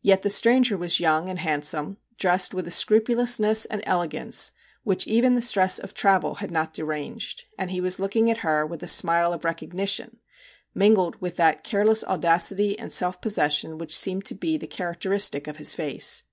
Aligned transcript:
Yet 0.00 0.22
the 0.22 0.30
stranger 0.30 0.78
was 0.78 0.98
young 0.98 1.28
and 1.28 1.38
hand 1.40 1.62
some, 1.62 1.98
dressed 2.16 2.54
with 2.54 2.66
a 2.66 2.70
scrupulousness 2.70 3.66
and 3.66 3.82
elegance 3.84 4.52
which 4.82 5.06
even 5.06 5.34
the 5.34 5.42
stress 5.42 5.78
of 5.78 5.92
travel 5.92 6.36
had 6.36 6.50
not 6.50 6.72
deranged, 6.72 7.44
and 7.58 7.70
he 7.70 7.78
was 7.78 8.00
looking 8.00 8.30
at 8.30 8.38
her 8.38 8.64
with 8.64 8.82
a 8.82 8.88
smile 8.88 9.30
of 9.30 9.44
recognition, 9.44 10.20
mingled 10.74 11.20
with 11.20 11.36
that 11.36 11.64
care 11.64 11.84
less 11.84 12.02
audacity 12.04 12.78
and 12.78 12.94
self 12.94 13.20
possession 13.20 13.76
which 13.76 13.94
seemed 13.94 14.24
to 14.24 14.34
be 14.34 14.56
the 14.56 14.66
characteristic 14.66 15.46
of 15.46 15.58
his 15.58 15.74
face. 15.74 16.24